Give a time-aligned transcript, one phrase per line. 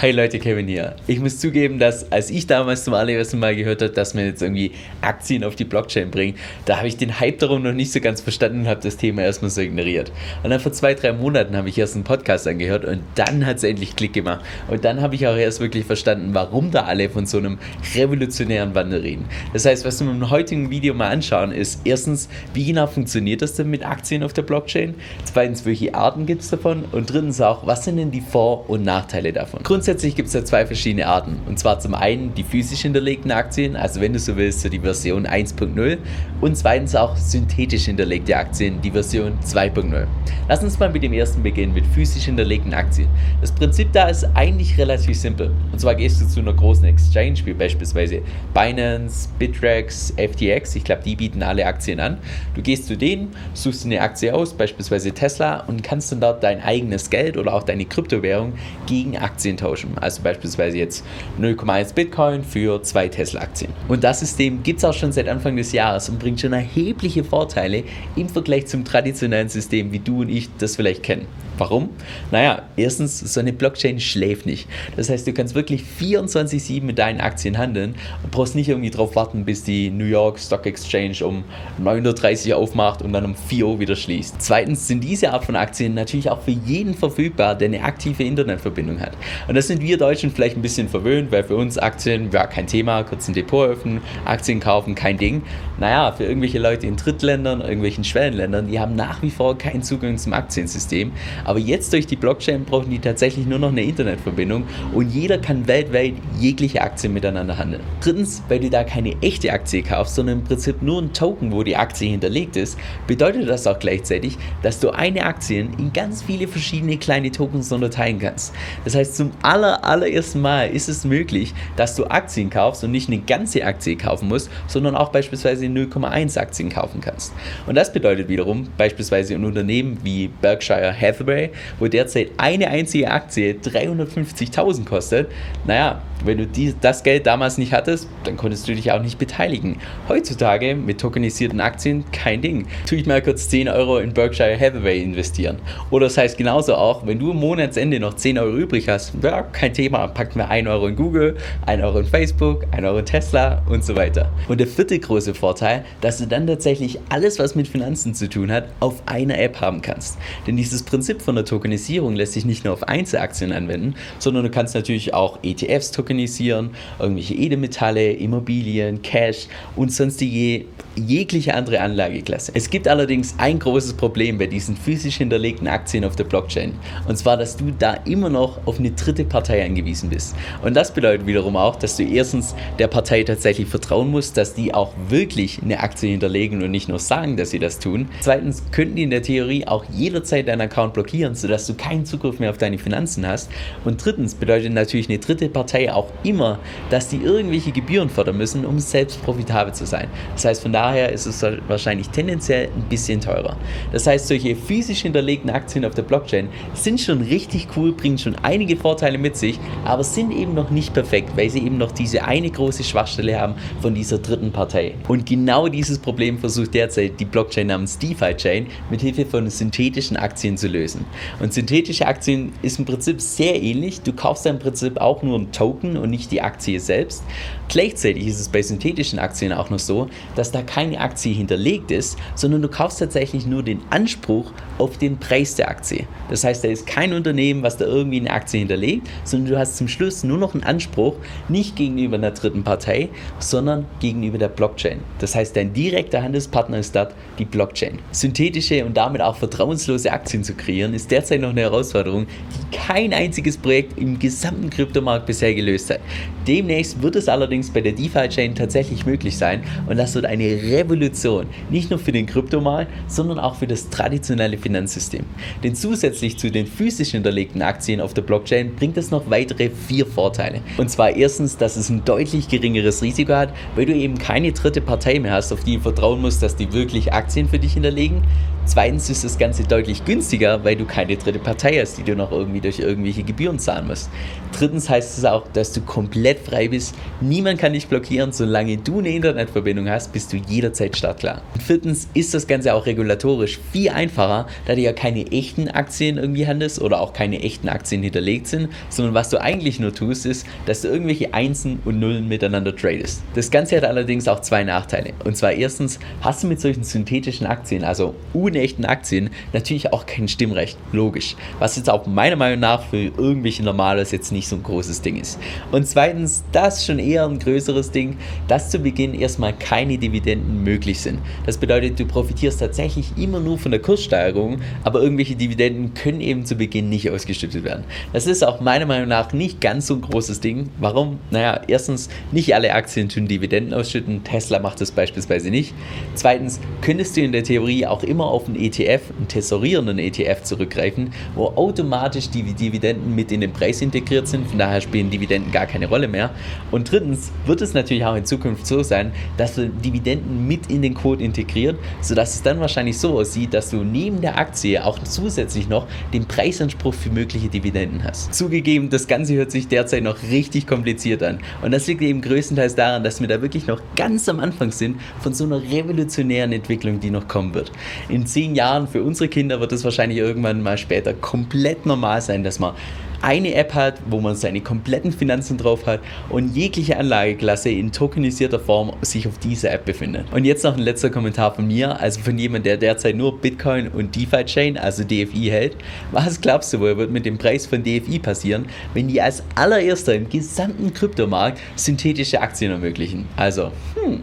[0.00, 0.94] Hey Leute, Kevin hier.
[1.08, 4.40] Ich muss zugeben, dass als ich damals zum allerersten Mal gehört habe, dass man jetzt
[4.40, 4.70] irgendwie
[5.00, 8.20] Aktien auf die Blockchain bringt, da habe ich den Hype darum noch nicht so ganz
[8.20, 10.12] verstanden und habe das Thema erstmal so ignoriert.
[10.44, 13.56] Und dann vor zwei, drei Monaten habe ich erst einen Podcast angehört und dann hat
[13.56, 14.44] es endlich Klick gemacht.
[14.68, 17.58] Und dann habe ich auch erst wirklich verstanden, warum da alle von so einem
[17.96, 19.24] revolutionären Wandel reden.
[19.52, 23.54] Das heißt, was wir im heutigen Video mal anschauen, ist erstens, wie genau funktioniert das
[23.54, 24.94] denn mit Aktien auf der Blockchain?
[25.24, 26.84] Zweitens, welche Arten gibt es davon?
[26.92, 29.60] Und drittens auch, was sind denn die Vor- und Nachteile davon?
[29.64, 31.40] grundsätzlich gibt es da zwei verschiedene Arten.
[31.46, 34.80] Und zwar zum einen die physisch hinterlegten Aktien, also wenn du so willst, so die
[34.80, 35.96] Version 1.0.
[36.42, 40.06] Und zweitens auch synthetisch hinterlegte Aktien, die Version 2.0.
[40.46, 43.08] Lass uns mal mit dem ersten beginnen, mit physisch hinterlegten Aktien.
[43.40, 45.52] Das Prinzip da ist eigentlich relativ simpel.
[45.72, 48.20] Und zwar gehst du zu einer großen Exchange, wie beispielsweise
[48.52, 50.76] Binance, Bittrex, FTX.
[50.76, 52.18] Ich glaube, die bieten alle Aktien an.
[52.54, 56.60] Du gehst zu denen, suchst eine Aktie aus, beispielsweise Tesla, und kannst dann dort dein
[56.60, 58.52] eigenes Geld oder auch deine Kryptowährung
[58.86, 59.96] gegen Aktien tauschen tauschen.
[59.98, 61.04] Also beispielsweise jetzt
[61.40, 63.72] 0,1 Bitcoin für zwei Tesla-Aktien.
[63.88, 67.24] Und das System gibt es auch schon seit Anfang des Jahres und bringt schon erhebliche
[67.24, 67.84] Vorteile
[68.16, 71.26] im Vergleich zum traditionellen System, wie du und ich das vielleicht kennen.
[71.58, 71.90] Warum?
[72.30, 74.68] Naja, erstens, so eine Blockchain schläft nicht.
[74.96, 79.16] Das heißt, du kannst wirklich 24-7 mit deinen Aktien handeln und brauchst nicht irgendwie drauf
[79.16, 81.44] warten, bis die New York Stock Exchange um
[81.82, 84.36] 9.30 Uhr aufmacht und dann um 4 Uhr wieder schließt.
[84.38, 89.00] Zweitens sind diese Art von Aktien natürlich auch für jeden verfügbar, der eine aktive Internetverbindung
[89.00, 89.12] hat.
[89.48, 92.66] Und das sind wir Deutschen vielleicht ein bisschen verwöhnt, weil für uns Aktien, ja, kein
[92.66, 95.42] Thema, kurz ein Depot öffnen, Aktien kaufen, kein Ding.
[95.78, 100.18] Naja, für irgendwelche Leute in Drittländern, irgendwelchen Schwellenländern, die haben nach wie vor keinen Zugang
[100.18, 101.12] zum Aktiensystem.
[101.48, 105.66] Aber jetzt durch die Blockchain brauchen die tatsächlich nur noch eine Internetverbindung und jeder kann
[105.66, 107.80] weltweit jegliche Aktien miteinander handeln.
[108.02, 111.62] Drittens, weil du da keine echte Aktie kaufst, sondern im Prinzip nur ein Token, wo
[111.62, 116.48] die Aktie hinterlegt ist, bedeutet das auch gleichzeitig, dass du eine Aktie in ganz viele
[116.48, 118.54] verschiedene kleine Tokens unterteilen kannst.
[118.84, 123.08] Das heißt, zum aller, allerersten Mal ist es möglich, dass du Aktien kaufst und nicht
[123.08, 127.32] eine ganze Aktie kaufen musst, sondern auch beispielsweise 0,1 Aktien kaufen kannst.
[127.66, 133.10] Und das bedeutet wiederum, beispielsweise ein Unternehmen wie Berkshire Hathaway, Hathaway, wo derzeit eine einzige
[133.10, 135.30] Aktie 350.000 kostet.
[135.66, 139.18] Naja, wenn du die, das Geld damals nicht hattest, dann konntest du dich auch nicht
[139.18, 139.78] beteiligen.
[140.08, 142.66] Heutzutage mit tokenisierten Aktien kein Ding.
[142.88, 145.58] Tue ich mal kurz 10 Euro in Berkshire Hathaway investieren.
[145.90, 149.42] Oder das heißt genauso auch, wenn du am Monatsende noch 10 Euro übrig hast, ja,
[149.42, 153.06] kein Thema, pack mir 1 Euro in Google, 1 Euro in Facebook, 1 Euro in
[153.06, 154.32] Tesla und so weiter.
[154.48, 158.50] Und der vierte große Vorteil, dass du dann tatsächlich alles, was mit Finanzen zu tun
[158.50, 160.18] hat, auf einer App haben kannst.
[160.46, 164.50] Denn dieses Prinzip von der Tokenisierung lässt sich nicht nur auf Einzelaktien anwenden, sondern du
[164.50, 169.46] kannst natürlich auch ETFs tokenisieren, irgendwelche Edelmetalle, Immobilien, Cash
[169.76, 170.64] und sonstige
[170.96, 172.52] jegliche andere Anlageklasse.
[172.54, 176.72] Es gibt allerdings ein großes Problem bei diesen physisch hinterlegten Aktien auf der Blockchain.
[177.06, 180.34] Und zwar, dass du da immer noch auf eine dritte Partei angewiesen bist.
[180.62, 184.74] Und das bedeutet wiederum auch, dass du erstens der Partei tatsächlich vertrauen musst, dass die
[184.74, 188.08] auch wirklich eine Aktie hinterlegen und nicht nur sagen, dass sie das tun.
[188.20, 192.38] Zweitens könnten die in der Theorie auch jederzeit deinen Account blockieren, sodass du keinen Zugriff
[192.38, 193.50] mehr auf deine Finanzen hast.
[193.84, 196.58] Und drittens bedeutet natürlich eine dritte Partei auch immer,
[196.90, 200.08] dass die irgendwelche Gebühren fordern müssen, um selbst profitabel zu sein.
[200.34, 203.56] Das heißt, von daher ist es wahrscheinlich tendenziell ein bisschen teurer.
[203.92, 208.36] Das heißt, solche physisch hinterlegten Aktien auf der Blockchain sind schon richtig cool, bringen schon
[208.42, 212.24] einige Vorteile mit sich, aber sind eben noch nicht perfekt, weil sie eben noch diese
[212.24, 214.94] eine große Schwachstelle haben von dieser dritten Partei.
[215.08, 220.16] Und genau dieses Problem versucht derzeit die Blockchain namens DeFi Chain mit Hilfe von synthetischen
[220.16, 221.04] Aktien zu lösen.
[221.40, 224.00] Und synthetische Aktien ist im Prinzip sehr ähnlich.
[224.02, 227.22] Du kaufst im Prinzip auch nur einen Token und nicht die Aktie selbst.
[227.68, 232.18] Gleichzeitig ist es bei synthetischen Aktien auch noch so, dass da keine Aktie hinterlegt ist,
[232.34, 236.06] sondern du kaufst tatsächlich nur den Anspruch auf den Preis der Aktie.
[236.30, 239.76] Das heißt, da ist kein Unternehmen, was da irgendwie eine Aktie hinterlegt, sondern du hast
[239.76, 241.16] zum Schluss nur noch einen Anspruch,
[241.48, 245.00] nicht gegenüber einer dritten Partei, sondern gegenüber der Blockchain.
[245.18, 247.98] Das heißt, dein direkter Handelspartner ist dort die Blockchain.
[248.12, 253.12] Synthetische und damit auch vertrauenslose Aktien zu kreieren, ist derzeit noch eine Herausforderung, die kein
[253.12, 256.00] einziges Projekt im gesamten Kryptomarkt bisher gelöst hat.
[256.46, 260.44] Demnächst wird es allerdings allerdings bei der DeFi-Chain tatsächlich möglich sein und das wird eine
[260.44, 265.24] Revolution, nicht nur für den Kryptomarkt, sondern auch für das traditionelle Finanzsystem.
[265.64, 270.06] Denn zusätzlich zu den physisch hinterlegten Aktien auf der Blockchain bringt es noch weitere vier
[270.06, 270.60] Vorteile.
[270.76, 274.80] Und zwar erstens, dass es ein deutlich geringeres Risiko hat, weil du eben keine dritte
[274.80, 278.22] Partei mehr hast, auf die du vertrauen musst, dass die wirklich Aktien für dich hinterlegen.
[278.68, 282.30] Zweitens ist das Ganze deutlich günstiger, weil du keine dritte Partei hast, die du noch
[282.30, 284.10] irgendwie durch irgendwelche Gebühren zahlen musst.
[284.52, 286.94] Drittens heißt es auch, dass du komplett frei bist.
[287.22, 291.40] Niemand kann dich blockieren, solange du eine Internetverbindung hast, bist du jederzeit startklar.
[291.54, 296.18] Und viertens ist das Ganze auch regulatorisch viel einfacher, da du ja keine echten Aktien
[296.18, 300.26] irgendwie handelst oder auch keine echten Aktien hinterlegt sind, sondern was du eigentlich nur tust,
[300.26, 303.22] ist, dass du irgendwelche Einsen und Nullen miteinander tradest.
[303.34, 305.14] Das Ganze hat allerdings auch zwei Nachteile.
[305.24, 308.14] Und zwar erstens hast du mit solchen synthetischen Aktien, also
[308.58, 310.76] unechten Aktien, natürlich auch kein Stimmrecht.
[310.92, 311.36] Logisch.
[311.60, 315.16] Was jetzt auch meiner Meinung nach für irgendwelche Normales jetzt nicht so ein großes Ding
[315.16, 315.38] ist.
[315.70, 318.16] Und zweitens, das ist schon eher ein größeres Ding,
[318.48, 321.20] dass zu Beginn erstmal keine Dividenden möglich sind.
[321.46, 326.44] Das bedeutet, du profitierst tatsächlich immer nur von der Kurssteigerung, aber irgendwelche Dividenden können eben
[326.44, 327.84] zu Beginn nicht ausgeschüttet werden.
[328.12, 330.70] Das ist auch meiner Meinung nach nicht ganz so ein großes Ding.
[330.80, 331.18] Warum?
[331.30, 334.24] Naja, erstens, nicht alle Aktien tun Dividenden ausschütten.
[334.24, 335.74] Tesla macht das beispielsweise nicht.
[336.14, 341.10] Zweitens, könntest du in der Theorie auch immer auf einen ETF, einen tesorierenden ETF zurückgreifen,
[341.34, 344.48] wo automatisch die Dividenden mit in den Preis integriert sind.
[344.48, 346.30] Von daher spielen Dividenden gar keine Rolle mehr.
[346.70, 350.82] Und drittens wird es natürlich auch in Zukunft so sein, dass du Dividenden mit in
[350.82, 354.98] den Code integriert, sodass es dann wahrscheinlich so aussieht, dass du neben der Aktie auch
[355.00, 358.34] zusätzlich noch den Preisanspruch für mögliche Dividenden hast.
[358.34, 361.38] Zugegeben, das Ganze hört sich derzeit noch richtig kompliziert an.
[361.62, 365.00] Und das liegt eben größtenteils daran, dass wir da wirklich noch ganz am Anfang sind
[365.20, 367.72] von so einer revolutionären Entwicklung, die noch kommen wird.
[368.08, 372.44] In zehn Jahren für unsere Kinder wird es wahrscheinlich irgendwann mal später komplett normal sein,
[372.44, 372.74] dass man
[373.22, 378.60] eine App hat, wo man seine kompletten Finanzen drauf hat und jegliche Anlageklasse in tokenisierter
[378.60, 380.26] Form sich auf dieser App befindet.
[380.32, 383.88] Und jetzt noch ein letzter Kommentar von mir, also von jemandem, der derzeit nur Bitcoin
[383.88, 385.76] und DeFi-Chain, also DFI hält.
[386.12, 390.14] Was glaubst du wohl wird mit dem Preis von DFI passieren, wenn die als allererster
[390.14, 393.26] im gesamten Kryptomarkt synthetische Aktien ermöglichen?
[393.36, 394.20] Also, hm.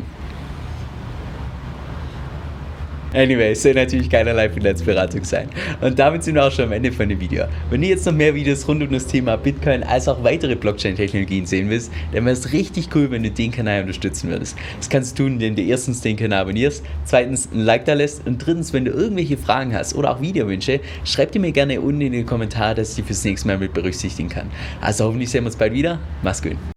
[3.16, 5.48] Anyway, es soll natürlich keinerlei Finanzberatung sein.
[5.80, 7.46] Und damit sind wir auch schon am Ende von dem Video.
[7.70, 11.46] Wenn du jetzt noch mehr Videos rund um das Thema Bitcoin als auch weitere Blockchain-Technologien
[11.46, 14.58] sehen willst, dann wäre es richtig cool, wenn du den Kanal unterstützen würdest.
[14.78, 18.28] Das kannst du tun, indem du erstens den Kanal abonnierst, zweitens ein Like da lässt
[18.28, 22.02] und drittens, wenn du irgendwelche Fragen hast oder auch Videowünsche, schreib die mir gerne unten
[22.02, 24.52] in den Kommentaren, dass ich die fürs nächste Mal mit berücksichtigen kann.
[24.82, 26.00] Also hoffentlich sehen wir uns bald wieder.
[26.22, 26.58] Mach's gut.